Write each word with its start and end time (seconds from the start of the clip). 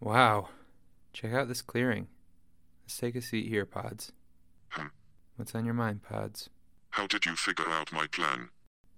Wow. 0.00 0.48
Check 1.12 1.32
out 1.32 1.48
this 1.48 1.62
clearing. 1.62 2.08
Let's 2.84 2.96
take 2.96 3.14
a 3.14 3.22
seat 3.22 3.48
here, 3.48 3.66
Pods. 3.66 4.12
Hmm. 4.70 4.88
What's 5.36 5.54
on 5.54 5.64
your 5.64 5.74
mind, 5.74 6.02
Pods? 6.02 6.48
How 6.90 7.06
did 7.06 7.26
you 7.26 7.36
figure 7.36 7.68
out 7.68 7.92
my 7.92 8.06
plan? 8.06 8.48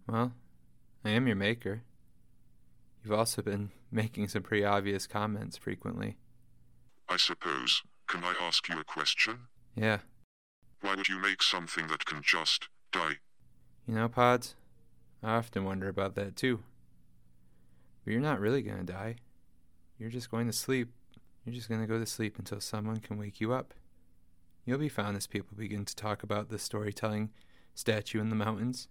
Well, 0.08 0.32
I 1.04 1.10
am 1.10 1.26
your 1.26 1.36
maker. 1.36 1.82
You've 3.02 3.18
also 3.18 3.42
been 3.42 3.70
making 3.90 4.28
some 4.28 4.42
pretty 4.42 4.64
obvious 4.64 5.06
comments 5.06 5.56
frequently. 5.56 6.16
I 7.08 7.16
suppose. 7.16 7.82
Can 8.06 8.24
I 8.24 8.34
ask 8.40 8.68
you 8.68 8.78
a 8.78 8.84
question? 8.84 9.46
Yeah. 9.74 9.98
Why 10.80 10.94
would 10.94 11.08
you 11.08 11.18
make 11.18 11.42
something 11.42 11.86
that 11.88 12.04
can 12.04 12.20
just 12.22 12.68
die? 12.92 13.18
You 13.86 13.94
know, 13.94 14.08
Pods, 14.08 14.54
I 15.22 15.34
often 15.34 15.64
wonder 15.64 15.88
about 15.88 16.14
that 16.14 16.36
too. 16.36 16.60
But 18.04 18.12
you're 18.12 18.20
not 18.20 18.40
really 18.40 18.62
to 18.62 18.82
die. 18.82 19.16
You're 20.02 20.10
just 20.10 20.32
going 20.32 20.48
to 20.48 20.52
sleep. 20.52 20.88
You're 21.44 21.54
just 21.54 21.68
going 21.68 21.80
to 21.80 21.86
go 21.86 21.96
to 21.96 22.06
sleep 22.06 22.36
until 22.36 22.58
someone 22.58 22.96
can 22.96 23.16
wake 23.16 23.40
you 23.40 23.52
up. 23.52 23.72
You'll 24.64 24.78
be 24.78 24.88
found 24.88 25.16
as 25.16 25.28
people 25.28 25.56
begin 25.56 25.84
to 25.84 25.94
talk 25.94 26.24
about 26.24 26.48
the 26.48 26.58
storytelling 26.58 27.30
statue 27.76 28.20
in 28.20 28.28
the 28.28 28.34
mountains. 28.34 28.88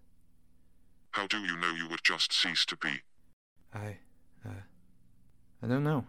How 1.11 1.27
do 1.27 1.39
you 1.39 1.57
know 1.57 1.73
you 1.73 1.89
would 1.89 2.05
just 2.05 2.31
cease 2.31 2.65
to 2.67 2.77
be? 2.77 3.01
I, 3.73 3.97
uh, 4.45 4.63
I 5.61 5.67
don't 5.67 5.83
know. 5.83 6.05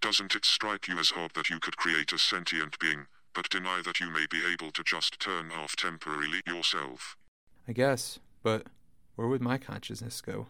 Doesn't 0.00 0.34
it 0.34 0.46
strike 0.46 0.88
you 0.88 0.98
as 0.98 1.12
odd 1.14 1.34
that 1.34 1.50
you 1.50 1.60
could 1.60 1.76
create 1.76 2.10
a 2.10 2.18
sentient 2.18 2.78
being, 2.78 3.04
but 3.34 3.50
deny 3.50 3.82
that 3.84 4.00
you 4.00 4.10
may 4.10 4.24
be 4.30 4.40
able 4.50 4.70
to 4.70 4.82
just 4.82 5.20
turn 5.20 5.52
off 5.52 5.76
temporarily 5.76 6.40
yourself? 6.46 7.18
I 7.68 7.72
guess, 7.72 8.18
but 8.42 8.66
where 9.16 9.28
would 9.28 9.42
my 9.42 9.58
consciousness 9.58 10.22
go? 10.22 10.46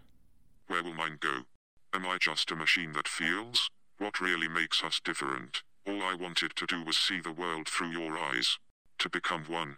Where 0.69 0.85
will 0.85 0.95
mine 0.95 1.19
go? 1.19 1.47
Am 1.95 2.05
I 2.05 2.19
just 2.19 2.51
a 2.51 2.57
machine 2.57 2.93
that 2.95 3.07
feels? 3.07 3.71
What 3.99 4.21
really 4.21 4.49
makes 4.49 4.83
us 4.83 5.01
different? 5.05 5.63
All 5.87 6.03
I 6.03 6.15
wanted 6.15 6.57
to 6.57 6.67
do 6.67 6.83
was 6.83 6.97
see 6.97 7.21
the 7.21 7.31
world 7.31 7.69
through 7.69 7.93
your 7.93 8.19
eyes. 8.19 8.59
To 8.99 9.09
become 9.09 9.45
one. 9.45 9.77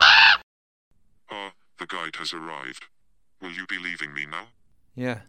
Ah, 0.00 1.52
the 1.78 1.86
guide 1.86 2.16
has 2.16 2.34
arrived. 2.34 2.84
Will 3.40 3.52
you 3.52 3.64
be 3.66 3.78
leaving 3.78 4.12
me 4.12 4.26
now? 4.26 4.48
Yeah, 4.94 5.20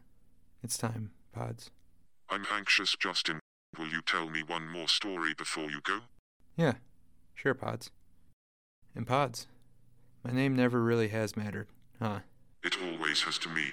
it's 0.61 0.78
time, 0.78 1.11
Pods. 1.31 1.72
I'm 2.30 2.45
anxious, 2.52 2.95
Justin. 3.00 3.39
Will 3.78 3.88
you 3.88 4.02
tell 4.02 4.30
me 4.30 4.44
one 4.44 4.67
more 4.67 4.89
story 4.89 5.34
before 5.34 5.72
you 5.72 5.80
go? 5.81 6.00
Yeah, 6.58 6.73
sure, 7.36 7.53
Pods. 7.53 7.89
And 8.94 9.08
Pods, 9.08 9.47
my 10.25 10.31
name 10.31 10.58
never 10.58 10.84
really 10.84 11.08
has 11.08 11.38
mattered, 11.38 11.67
huh? 12.02 12.19
It 12.64 12.75
always 12.84 13.22
has 13.23 13.38
to 13.39 13.50
me. 13.50 13.72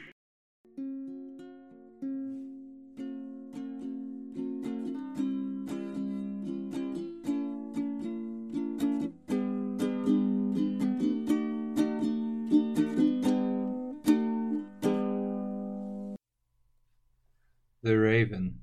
The 17.84 17.98
Raven 17.98 18.60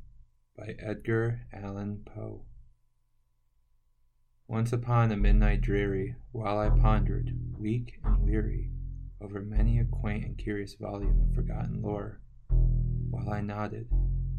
by 0.57 0.75
Edgar 0.79 1.41
Allan 1.53 2.01
Poe. 2.05 2.43
Once 4.47 4.73
upon 4.73 5.11
a 5.11 5.15
midnight 5.15 5.61
dreary, 5.61 6.15
while 6.31 6.57
I 6.57 6.71
pondered, 6.71 7.31
weak 7.55 7.99
and 8.03 8.23
weary, 8.23 8.71
over 9.21 9.39
many 9.39 9.77
a 9.77 9.85
quaint 9.85 10.25
and 10.25 10.35
curious 10.39 10.73
volume 10.73 11.21
of 11.21 11.35
forgotten 11.35 11.83
lore, 11.83 12.19
while 13.11 13.29
I 13.29 13.41
nodded, 13.41 13.89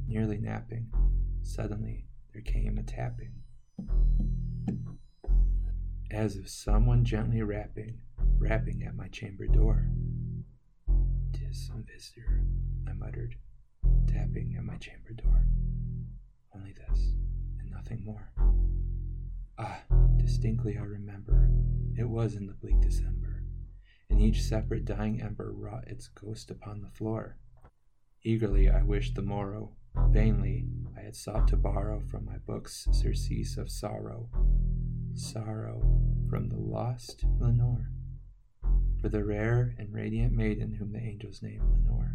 nearly 0.08 0.38
napping, 0.38 0.92
suddenly 1.42 2.08
there 2.32 2.42
came 2.42 2.76
a 2.76 2.82
tapping, 2.82 3.34
as 6.10 6.34
of 6.34 6.48
someone 6.48 7.04
gently 7.04 7.40
rapping, 7.40 8.00
rapping 8.36 8.82
at 8.82 8.96
my 8.96 9.06
chamber 9.06 9.46
door. 9.46 9.86
"'Tis 11.34 11.68
some 11.68 11.84
visitor," 11.84 12.44
I 12.88 12.94
muttered 12.94 13.36
tapping 14.06 14.54
at 14.56 14.64
my 14.64 14.76
chamber 14.76 15.12
door. 15.12 15.46
Only 16.54 16.72
this, 16.72 17.14
and 17.60 17.70
nothing 17.70 18.04
more. 18.04 18.32
Ah, 19.58 19.82
distinctly 20.16 20.78
I 20.78 20.82
remember, 20.82 21.50
it 21.96 22.08
was 22.08 22.34
in 22.34 22.46
the 22.46 22.54
bleak 22.54 22.80
December, 22.80 23.44
and 24.08 24.20
each 24.20 24.42
separate 24.42 24.84
dying 24.84 25.20
ember 25.20 25.52
wrought 25.52 25.88
its 25.88 26.08
ghost 26.08 26.50
upon 26.50 26.80
the 26.80 26.88
floor. 26.88 27.36
Eagerly 28.22 28.68
I 28.70 28.82
wished 28.82 29.14
the 29.14 29.22
morrow, 29.22 29.76
vainly 30.08 30.66
I 30.96 31.00
had 31.00 31.16
sought 31.16 31.48
to 31.48 31.56
borrow 31.56 32.00
from 32.00 32.24
my 32.24 32.38
books 32.38 32.88
surcease 32.92 33.56
of 33.56 33.70
sorrow, 33.70 34.28
sorrow 35.14 36.00
from 36.30 36.48
the 36.48 36.56
lost 36.56 37.24
Lenore, 37.38 37.90
for 39.00 39.08
the 39.08 39.24
rare 39.24 39.74
and 39.78 39.92
radiant 39.92 40.32
maiden 40.32 40.72
whom 40.72 40.92
the 40.92 41.00
angels 41.00 41.42
name 41.42 41.62
Lenore 41.70 42.14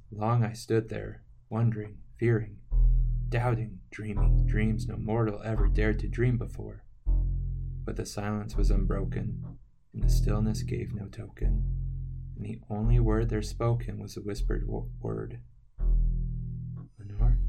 long 0.11 0.43
I 0.43 0.53
stood 0.53 0.89
there, 0.89 1.23
wondering, 1.49 1.97
fearing, 2.17 2.57
doubting, 3.29 3.79
dreaming 3.91 4.45
dreams 4.45 4.87
no 4.87 4.97
mortal 4.97 5.41
ever 5.43 5.67
dared 5.67 5.99
to 5.99 6.07
dream 6.07 6.37
before. 6.37 6.83
But 7.83 7.95
the 7.95 8.05
silence 8.05 8.55
was 8.55 8.69
unbroken, 8.69 9.43
and 9.93 10.03
the 10.03 10.09
stillness 10.09 10.63
gave 10.63 10.93
no 10.93 11.07
token, 11.07 11.63
and 12.35 12.45
the 12.45 12.59
only 12.69 12.99
word 12.99 13.29
there 13.29 13.41
spoken 13.41 13.99
was 13.99 14.17
a 14.17 14.21
whispered 14.21 14.67
wo- 14.67 14.89
word 15.01 15.39
Lenore? 16.99 17.39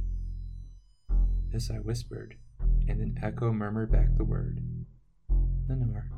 This 1.50 1.70
I 1.70 1.78
whispered, 1.78 2.36
and 2.88 3.00
an 3.00 3.18
echo 3.22 3.52
murmured 3.52 3.90
back 3.90 4.16
the 4.16 4.24
word 4.24 4.60
Lenore. 5.68 6.10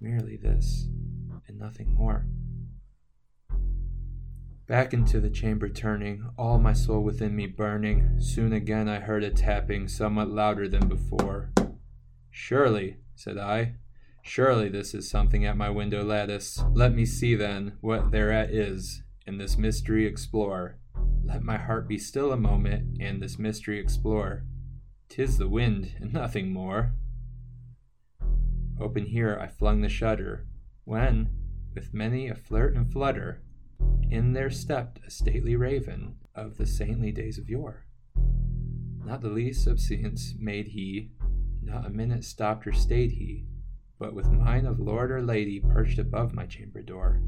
Merely 0.00 0.36
this, 0.36 0.88
and 1.46 1.58
nothing 1.58 1.94
more. 1.94 2.26
Back 4.68 4.94
into 4.94 5.20
the 5.20 5.28
chamber 5.28 5.68
turning, 5.68 6.30
all 6.38 6.58
my 6.58 6.72
soul 6.72 7.02
within 7.02 7.34
me 7.34 7.46
burning, 7.46 8.20
soon 8.20 8.52
again 8.52 8.88
I 8.88 9.00
heard 9.00 9.24
a 9.24 9.30
tapping, 9.30 9.88
somewhat 9.88 10.30
louder 10.30 10.68
than 10.68 10.88
before. 10.88 11.50
Surely, 12.30 12.98
said 13.16 13.38
I, 13.38 13.74
surely 14.22 14.68
this 14.68 14.94
is 14.94 15.10
something 15.10 15.44
at 15.44 15.56
my 15.56 15.68
window 15.68 16.04
lattice. 16.04 16.62
Let 16.72 16.94
me 16.94 17.04
see 17.04 17.34
then 17.34 17.76
what 17.80 18.12
thereat 18.12 18.50
is, 18.50 19.02
and 19.26 19.40
this 19.40 19.58
mystery 19.58 20.06
explore. 20.06 20.78
Let 21.24 21.42
my 21.42 21.58
heart 21.58 21.88
be 21.88 21.98
still 21.98 22.32
a 22.32 22.36
moment, 22.36 22.98
and 23.00 23.20
this 23.20 23.40
mystery 23.40 23.80
explore. 23.80 24.44
Tis 25.08 25.38
the 25.38 25.48
wind, 25.48 25.96
and 26.00 26.12
nothing 26.12 26.52
more. 26.52 26.92
Open 28.80 29.06
here 29.06 29.38
I 29.40 29.48
flung 29.48 29.80
the 29.80 29.88
shutter, 29.88 30.46
when, 30.84 31.30
with 31.74 31.92
many 31.92 32.28
a 32.28 32.34
flirt 32.34 32.74
and 32.74 32.90
flutter, 32.90 33.42
in 34.12 34.34
there 34.34 34.50
stepped 34.50 35.00
a 35.06 35.10
stately 35.10 35.56
raven 35.56 36.16
of 36.34 36.58
the 36.58 36.66
saintly 36.66 37.10
days 37.10 37.38
of 37.38 37.48
yore. 37.48 37.86
Not 39.02 39.22
the 39.22 39.30
least 39.30 39.66
obeisance 39.66 40.34
made 40.38 40.68
he, 40.68 41.12
not 41.62 41.86
a 41.86 41.90
minute 41.90 42.22
stopped 42.24 42.66
or 42.66 42.72
stayed 42.72 43.12
he, 43.12 43.46
but 43.98 44.14
with 44.14 44.30
mine 44.30 44.66
of 44.66 44.78
lord 44.78 45.10
or 45.10 45.22
lady 45.22 45.60
perched 45.60 45.98
above 45.98 46.34
my 46.34 46.44
chamber 46.44 46.82
door, 46.82 47.22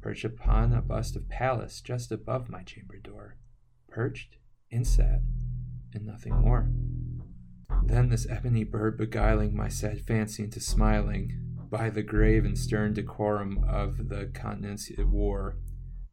perched 0.00 0.24
upon 0.24 0.72
a 0.72 0.80
bust 0.80 1.16
of 1.16 1.28
Pallas 1.28 1.80
just 1.80 2.12
above 2.12 2.48
my 2.48 2.62
chamber 2.62 2.98
door, 2.98 3.36
perched 3.88 4.36
and 4.70 4.86
sat, 4.86 5.20
and 5.92 6.06
nothing 6.06 6.34
more. 6.34 6.70
Then 7.84 8.08
this 8.08 8.26
ebony 8.30 8.62
bird 8.62 8.96
beguiling 8.96 9.56
my 9.56 9.68
sad 9.68 10.00
fancy 10.06 10.44
into 10.44 10.60
smiling, 10.60 11.40
by 11.68 11.90
the 11.90 12.04
grave 12.04 12.44
and 12.44 12.56
stern 12.56 12.92
decorum 12.92 13.64
of 13.68 14.08
the 14.08 14.30
continents 14.32 14.90
it 14.90 15.08
wore. 15.08 15.56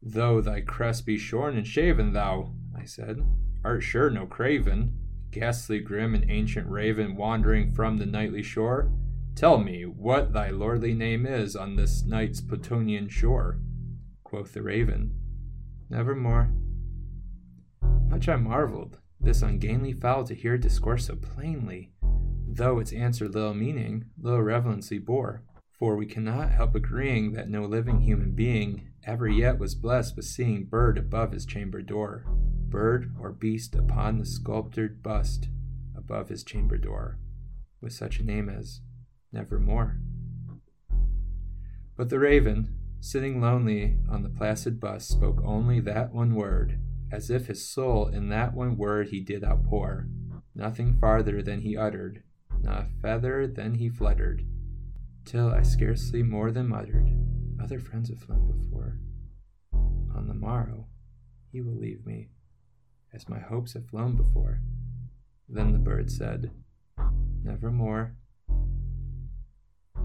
Though 0.04 0.42
thy 0.42 0.62
crest 0.62 1.06
be 1.06 1.18
shorn 1.18 1.56
and 1.56 1.68
shaven, 1.68 2.14
thou, 2.14 2.54
I 2.76 2.86
said, 2.86 3.24
art 3.64 3.84
sure 3.84 4.10
no 4.10 4.26
craven, 4.26 4.98
ghastly 5.30 5.80
grim 5.80 6.16
and 6.16 6.30
ancient 6.30 6.68
raven 6.68 7.16
wandering 7.16 7.72
from 7.72 7.98
the 7.98 8.08
nightly 8.08 8.42
shore? 8.42 8.92
Tell 9.36 9.60
me 9.60 9.84
what 9.84 10.34
thy 10.34 10.50
lordly 10.50 10.94
name 10.94 11.26
is 11.28 11.56
on 11.56 11.76
this 11.76 12.04
night's 12.04 12.42
Plutonian 12.42 13.10
shore. 13.10 13.60
Quoth 14.24 14.54
the 14.54 14.64
raven, 14.64 15.14
Nevermore. 15.90 16.52
Much 18.08 18.28
I 18.28 18.38
marveled, 18.38 18.98
this 19.20 19.42
ungainly 19.44 19.94
fowl 19.94 20.24
to 20.26 20.34
hear 20.34 20.58
discourse 20.58 21.06
so 21.06 21.16
plainly, 21.16 21.92
though 22.48 22.80
its 22.80 22.92
answer 22.92 23.28
little 23.28 23.54
meaning, 23.54 24.06
little 24.20 24.42
relevancy 24.42 24.98
bore. 24.98 25.44
For 25.78 25.96
we 25.96 26.06
cannot 26.06 26.52
help 26.52 26.76
agreeing 26.76 27.34
that 27.34 27.50
no 27.50 27.66
living 27.66 28.02
human 28.02 28.32
being 28.32 28.91
ever 29.04 29.28
yet 29.28 29.60
was 29.60 29.76
blessed 29.76 30.16
with 30.16 30.26
seeing 30.26 30.66
bird 30.66 30.98
above 30.98 31.32
his 31.32 31.46
chamber 31.46 31.82
door, 31.82 32.26
bird 32.70 33.12
or 33.20 33.32
beast 33.32 33.76
upon 33.76 34.18
the 34.18 34.26
sculptured 34.26 35.02
bust 35.02 35.48
above 35.96 36.30
his 36.30 36.44
chamber 36.44 36.78
door, 36.78 37.18
with 37.82 37.94
such 37.94 38.20
a 38.20 38.24
name 38.24 38.50
as 38.50 38.82
Nevermore. 39.32 40.00
But 41.96 42.10
the 42.10 42.20
raven, 42.20 42.76
sitting 43.00 43.42
lonely 43.42 43.98
on 44.10 44.24
the 44.24 44.30
placid 44.30 44.80
bust, 44.80 45.10
spoke 45.10 45.42
only 45.44 45.80
that 45.82 46.14
one 46.14 46.36
word, 46.36 46.80
as 47.12 47.30
if 47.30 47.48
his 47.48 47.68
soul 47.68 48.08
in 48.08 48.30
that 48.30 48.54
one 48.54 48.78
word 48.78 49.10
he 49.10 49.20
did 49.20 49.44
outpour, 49.44 50.08
nothing 50.56 50.98
farther 51.00 51.42
than 51.42 51.62
he 51.62 51.76
uttered, 51.76 52.24
not 52.62 52.82
a 52.82 53.02
feather 53.02 53.48
than 53.48 53.76
he 53.76 53.90
fluttered, 53.90 54.46
till 55.26 55.50
I 55.50 55.64
scarcely 55.64 56.24
more 56.24 56.52
than 56.52 56.68
muttered, 56.68 57.10
Other 57.62 57.80
friends 57.80 58.10
have 58.10 58.20
flown 58.20 58.48
before. 58.48 58.98
On 60.16 60.28
the 60.28 60.34
morrow 60.34 60.88
he 61.52 61.62
will 61.62 61.76
leave 61.76 62.06
me, 62.06 62.30
as 63.14 63.30
my 63.30 63.40
hopes 63.40 63.74
have 63.74 63.88
flown 63.88 64.16
before. 64.16 64.62
Then 65.48 65.72
the 65.72 65.80
bird 65.80 66.10
said, 66.10 66.52
Nevermore. 67.44 68.16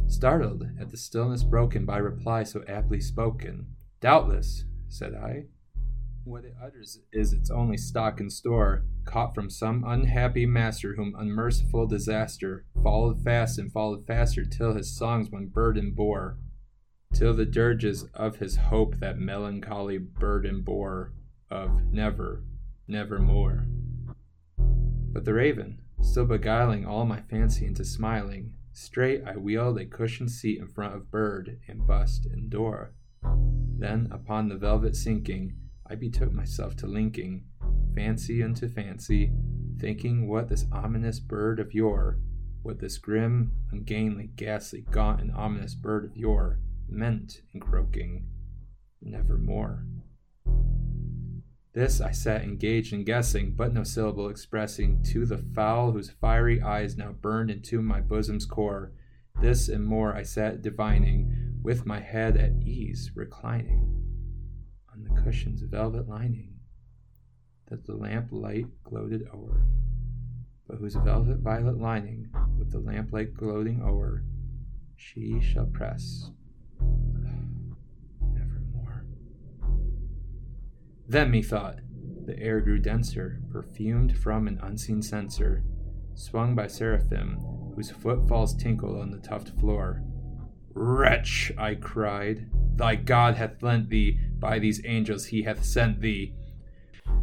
Startled 0.06 0.68
at 0.78 0.90
the 0.90 0.96
stillness 0.96 1.42
broken 1.42 1.84
by 1.84 1.98
reply 1.98 2.42
so 2.42 2.62
aptly 2.68 3.00
spoken, 3.00 3.66
Doubtless, 4.00 4.64
said 4.88 5.14
I, 5.14 5.46
what 6.24 6.44
it 6.44 6.56
utters 6.62 6.98
is 7.12 7.32
its 7.32 7.50
only 7.50 7.76
stock 7.76 8.20
and 8.20 8.32
store, 8.32 8.84
caught 9.04 9.34
from 9.34 9.48
some 9.48 9.84
unhappy 9.86 10.44
master 10.44 10.94
whom 10.96 11.14
unmerciful 11.16 11.86
disaster 11.86 12.64
followed 12.82 13.22
fast 13.22 13.58
and 13.58 13.72
followed 13.72 14.06
faster 14.06 14.44
till 14.44 14.74
his 14.74 14.96
songs 14.96 15.30
one 15.30 15.46
burden 15.46 15.92
bore, 15.92 16.36
till 17.16 17.32
the 17.32 17.46
dirges 17.46 18.04
of 18.12 18.36
his 18.36 18.56
hope 18.56 18.96
that 18.96 19.18
melancholy 19.18 19.96
burden 19.96 20.60
bore 20.60 21.14
of 21.50 21.70
never, 21.90 22.42
never 22.86 23.18
more. 23.18 23.66
But 24.58 25.24
the 25.24 25.32
raven, 25.32 25.80
still 26.02 26.26
beguiling 26.26 26.84
all 26.84 27.06
my 27.06 27.22
fancy 27.22 27.64
into 27.64 27.86
smiling, 27.86 28.52
straight 28.74 29.22
I 29.26 29.32
wheeled 29.32 29.78
a 29.78 29.86
cushioned 29.86 30.30
seat 30.30 30.58
in 30.58 30.68
front 30.68 30.94
of 30.94 31.10
bird 31.10 31.58
and 31.66 31.86
bust 31.86 32.26
and 32.26 32.50
door. 32.50 32.92
Then 33.22 34.08
upon 34.10 34.50
the 34.50 34.56
velvet 34.56 34.94
sinking, 34.94 35.54
I 35.86 35.94
betook 35.94 36.34
myself 36.34 36.76
to 36.76 36.86
linking 36.86 37.44
fancy 37.94 38.42
unto 38.42 38.68
fancy, 38.68 39.32
thinking 39.78 40.28
what 40.28 40.50
this 40.50 40.66
ominous 40.70 41.18
bird 41.18 41.60
of 41.60 41.72
yore, 41.72 42.18
what 42.62 42.78
this 42.78 42.98
grim, 42.98 43.52
ungainly, 43.72 44.32
ghastly, 44.36 44.84
gaunt, 44.90 45.22
and 45.22 45.32
ominous 45.32 45.74
bird 45.74 46.04
of 46.04 46.14
yore 46.14 46.58
meant 46.88 47.42
in 47.52 47.60
croaking, 47.60 48.26
nevermore. 49.00 49.84
This 51.72 52.00
I 52.00 52.10
sat 52.10 52.42
engaged 52.42 52.94
in 52.94 53.04
guessing, 53.04 53.52
but 53.54 53.74
no 53.74 53.84
syllable 53.84 54.28
expressing 54.30 55.02
to 55.12 55.26
the 55.26 55.36
fowl 55.36 55.92
whose 55.92 56.08
fiery 56.08 56.62
eyes 56.62 56.96
now 56.96 57.12
burned 57.12 57.50
into 57.50 57.82
my 57.82 58.00
bosom's 58.00 58.46
core. 58.46 58.92
This 59.42 59.68
and 59.68 59.84
more 59.84 60.14
I 60.14 60.22
sat 60.22 60.62
divining, 60.62 61.60
with 61.62 61.84
my 61.84 62.00
head 62.00 62.36
at 62.36 62.52
ease 62.62 63.10
reclining 63.14 63.92
on 64.92 65.02
the 65.02 65.20
cushion's 65.20 65.62
velvet 65.62 66.08
lining 66.08 66.54
that 67.68 67.84
the 67.84 67.94
lamp 67.94 68.28
light 68.30 68.66
gloated 68.84 69.28
o'er, 69.34 69.66
but 70.68 70.78
whose 70.78 70.94
velvet 70.94 71.38
violet 71.40 71.76
lining, 71.76 72.28
with 72.56 72.70
the 72.70 72.78
lamplight 72.78 73.34
gloating 73.34 73.82
o'er, 73.82 74.22
she 74.94 75.40
shall 75.40 75.66
press 75.66 76.30
Then 81.08 81.30
methought 81.30 81.80
the 82.26 82.38
air 82.40 82.60
grew 82.60 82.78
denser, 82.78 83.40
perfumed 83.50 84.18
from 84.18 84.48
an 84.48 84.58
unseen 84.60 85.00
censer, 85.00 85.62
swung 86.14 86.56
by 86.56 86.66
seraphim, 86.66 87.38
whose 87.74 87.90
footfalls 87.90 88.54
tinkled 88.54 88.98
on 88.98 89.12
the 89.12 89.18
tufted 89.18 89.58
floor. 89.60 90.02
Wretch, 90.74 91.52
I 91.56 91.76
cried, 91.76 92.50
thy 92.74 92.96
God 92.96 93.36
hath 93.36 93.62
lent 93.62 93.88
thee, 93.88 94.18
by 94.38 94.58
these 94.58 94.84
angels 94.84 95.26
he 95.26 95.42
hath 95.42 95.64
sent 95.64 96.00
thee. 96.00 96.34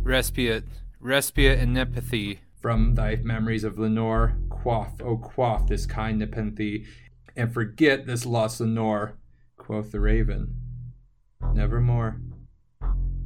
Respiate, 0.02 0.64
respiate 1.02 1.60
and 1.60 1.74
nepenthe. 1.74 2.40
From 2.62 2.96
thy 2.96 3.18
memories 3.18 3.66
of 3.66 3.78
Lenore, 3.78 4.38
quaff, 4.50 5.02
O 5.02 5.06
oh, 5.06 5.18
quaff 5.18 5.68
this 5.68 5.86
kind 5.86 6.18
nepenthe, 6.18 6.86
and 7.36 7.54
forget 7.54 8.06
this 8.06 8.26
lost 8.26 8.62
Lenore, 8.62 9.18
quoth 9.58 9.92
the 9.92 10.00
raven. 10.00 10.56
Nevermore. 11.54 12.22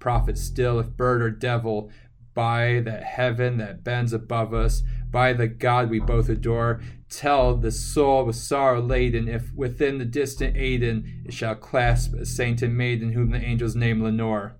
prophet 0.00 0.36
still, 0.36 0.80
if 0.80 0.88
bird 0.96 1.22
or 1.22 1.30
devil, 1.30 1.90
by 2.34 2.80
that 2.84 3.04
heaven 3.04 3.58
that 3.58 3.84
bends 3.84 4.12
above 4.12 4.54
us, 4.54 4.82
by 5.10 5.32
the 5.32 5.46
God 5.46 5.90
we 5.90 6.00
both 6.00 6.28
adore, 6.28 6.80
tell 7.08 7.56
the 7.56 7.72
soul 7.72 8.24
with 8.24 8.36
sorrow 8.36 8.80
laden 8.80 9.28
if 9.28 9.52
within 9.52 9.98
the 9.98 10.04
distant 10.04 10.56
Aidenn 10.56 11.26
it 11.26 11.34
shall 11.34 11.56
clasp 11.56 12.14
a 12.14 12.24
saint 12.24 12.62
and 12.62 12.76
maiden 12.76 13.12
whom 13.12 13.30
the 13.30 13.44
angels 13.44 13.74
name 13.74 14.02
Lenore. 14.02 14.56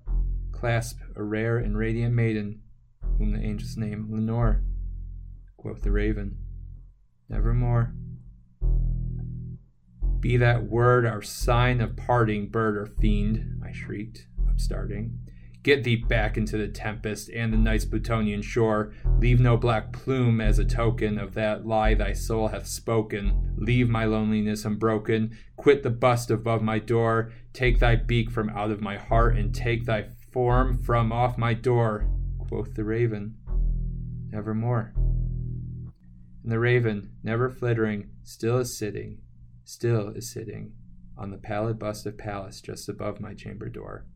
Clasp 0.52 0.98
a 1.16 1.22
rare 1.22 1.56
and 1.58 1.78
radiant 1.78 2.14
maiden 2.14 2.60
whom 3.18 3.32
the 3.32 3.40
angels 3.40 3.76
name 3.76 4.08
Lenore. 4.10 4.62
Quoth 5.56 5.82
the 5.82 5.90
raven, 5.90 6.36
Nevermore. 7.28 7.94
Be 10.18 10.36
that 10.36 10.64
word 10.64 11.06
our 11.06 11.22
sign 11.22 11.80
of 11.80 11.96
parting, 11.96 12.48
bird 12.48 12.76
or 12.76 12.86
fiend, 12.86 13.62
I 13.64 13.72
shrieked, 13.72 14.26
upstarting. 14.50 15.18
Get 15.62 15.84
thee 15.84 15.96
back 15.96 16.38
into 16.38 16.56
the 16.56 16.68
tempest 16.68 17.28
and 17.28 17.52
the 17.52 17.58
night's 17.58 17.84
Plutonian 17.84 18.40
shore. 18.40 18.94
Leave 19.18 19.40
no 19.40 19.58
black 19.58 19.92
plume 19.92 20.40
as 20.40 20.58
a 20.58 20.64
token 20.64 21.18
of 21.18 21.34
that 21.34 21.66
lie 21.66 21.92
thy 21.92 22.14
soul 22.14 22.48
hath 22.48 22.66
spoken. 22.66 23.54
Leave 23.58 23.88
my 23.88 24.06
loneliness 24.06 24.64
unbroken. 24.64 25.36
Quit 25.56 25.82
the 25.82 25.90
bust 25.90 26.30
above 26.30 26.62
my 26.62 26.78
door. 26.78 27.32
Take 27.52 27.78
thy 27.78 27.96
beak 27.96 28.30
from 28.30 28.48
out 28.50 28.70
of 28.70 28.80
my 28.80 28.96
heart 28.96 29.36
and 29.36 29.54
take 29.54 29.84
thy 29.84 30.06
form 30.32 30.78
from 30.78 31.12
off 31.12 31.36
my 31.36 31.52
door. 31.52 32.08
Quoth 32.38 32.74
the 32.74 32.84
raven, 32.84 33.34
Nevermore. 34.30 34.94
And 36.42 36.50
the 36.50 36.58
raven, 36.58 37.10
never 37.22 37.50
flittering, 37.50 38.08
still 38.22 38.58
is 38.58 38.78
sitting, 38.78 39.18
still 39.64 40.08
is 40.08 40.32
sitting 40.32 40.72
on 41.18 41.30
the 41.30 41.36
pallid 41.36 41.78
bust 41.78 42.06
of 42.06 42.16
Pallas 42.16 42.62
just 42.62 42.88
above 42.88 43.20
my 43.20 43.34
chamber 43.34 43.68
door 43.68 44.06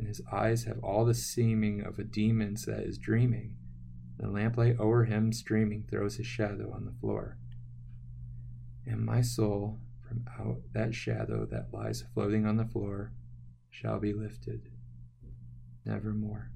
and 0.00 0.08
his 0.08 0.22
eyes 0.32 0.64
have 0.64 0.82
all 0.82 1.04
the 1.04 1.12
seeming 1.12 1.82
of 1.84 1.98
a 1.98 2.04
demon's 2.04 2.64
that 2.64 2.84
is 2.84 2.96
dreaming. 2.96 3.54
The 4.18 4.28
lamplight 4.28 4.80
o'er 4.80 5.04
him 5.04 5.30
streaming 5.30 5.84
throws 5.90 6.16
his 6.16 6.26
shadow 6.26 6.72
on 6.74 6.86
the 6.86 6.98
floor. 7.00 7.36
And 8.86 9.04
my 9.04 9.20
soul, 9.20 9.78
from 10.00 10.24
out 10.40 10.62
that 10.72 10.94
shadow 10.94 11.44
that 11.50 11.68
lies 11.70 12.02
floating 12.14 12.46
on 12.46 12.56
the 12.56 12.64
floor, 12.64 13.12
shall 13.68 14.00
be 14.00 14.14
lifted 14.14 14.70
nevermore. 15.84 16.50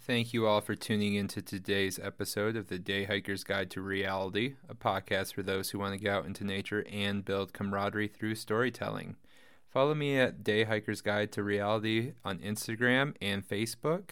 Thank 0.00 0.32
you 0.32 0.48
all 0.48 0.60
for 0.60 0.74
tuning 0.74 1.14
into 1.14 1.40
today's 1.40 2.00
episode 2.00 2.56
of 2.56 2.68
the 2.68 2.80
Day 2.80 3.06
Hiker's 3.06 3.44
Guide 3.44 3.70
to 3.70 3.80
Reality, 3.80 4.54
a 4.68 4.74
podcast 4.74 5.34
for 5.34 5.44
those 5.44 5.70
who 5.70 5.78
want 5.78 5.92
to 5.92 6.00
get 6.00 6.12
out 6.12 6.26
into 6.26 6.42
nature 6.42 6.84
and 6.90 7.24
build 7.24 7.52
camaraderie 7.52 8.08
through 8.08 8.34
storytelling. 8.34 9.14
Follow 9.68 9.94
me 9.94 10.18
at 10.18 10.42
Day 10.42 10.64
Hiker's 10.64 11.02
Guide 11.02 11.30
to 11.32 11.42
Reality 11.42 12.12
on 12.24 12.38
Instagram 12.38 13.14
and 13.20 13.46
Facebook. 13.46 14.10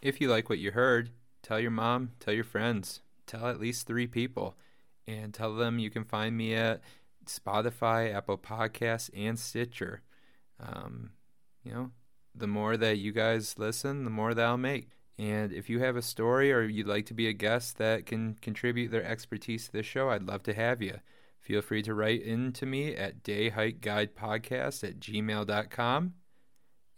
If 0.00 0.20
you 0.20 0.28
like 0.28 0.48
what 0.48 0.58
you 0.58 0.72
heard, 0.72 1.10
tell 1.42 1.60
your 1.60 1.70
mom, 1.70 2.12
tell 2.20 2.32
your 2.32 2.44
friends, 2.44 3.00
tell 3.26 3.46
at 3.46 3.60
least 3.60 3.86
three 3.86 4.06
people, 4.06 4.56
and 5.06 5.34
tell 5.34 5.54
them 5.54 5.78
you 5.78 5.90
can 5.90 6.04
find 6.04 6.36
me 6.36 6.54
at 6.54 6.80
Spotify, 7.26 8.14
Apple 8.14 8.38
Podcasts, 8.38 9.10
and 9.14 9.38
Stitcher. 9.38 10.00
Um, 10.58 11.10
you 11.62 11.72
know, 11.72 11.90
the 12.34 12.46
more 12.46 12.76
that 12.78 12.98
you 12.98 13.12
guys 13.12 13.58
listen, 13.58 14.04
the 14.04 14.10
more 14.10 14.32
that 14.32 14.44
I'll 14.44 14.56
make. 14.56 14.88
And 15.18 15.52
if 15.52 15.68
you 15.68 15.80
have 15.80 15.96
a 15.96 16.02
story 16.02 16.52
or 16.52 16.62
you'd 16.62 16.86
like 16.86 17.06
to 17.06 17.14
be 17.14 17.28
a 17.28 17.32
guest 17.32 17.78
that 17.78 18.06
can 18.06 18.34
contribute 18.40 18.90
their 18.90 19.04
expertise 19.04 19.66
to 19.66 19.72
the 19.72 19.82
show, 19.82 20.10
I'd 20.10 20.26
love 20.26 20.42
to 20.44 20.54
have 20.54 20.82
you. 20.82 20.98
Feel 21.44 21.60
free 21.60 21.82
to 21.82 21.92
write 21.92 22.22
in 22.22 22.52
to 22.54 22.64
me 22.64 22.96
at 22.96 23.22
dayhikeguidepodcast 23.22 24.82
at 24.82 24.98
gmail.com. 24.98 26.14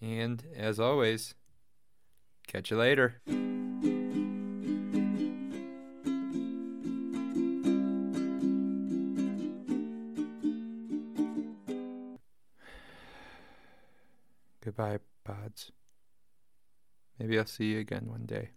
And 0.01 0.45
as 0.55 0.79
always, 0.79 1.35
catch 2.47 2.71
you 2.71 2.77
later. 2.77 3.21
Goodbye, 14.65 15.01
pods. 15.25 15.73
Maybe 17.19 17.37
I'll 17.37 17.47
see 17.47 17.65
you 17.73 17.81
again 17.81 18.07
one 18.07 18.27
day. 18.27 18.51